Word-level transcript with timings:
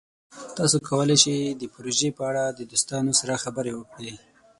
تاسو 0.57 0.77
کولی 0.87 1.17
شئ 1.23 1.37
د 1.61 1.63
پروژې 1.73 2.09
په 2.17 2.23
اړه 2.29 2.43
د 2.49 2.59
دوستانو 2.71 3.11
سره 3.19 3.41
خبرې 3.43 3.73
وکړئ. 3.75 4.11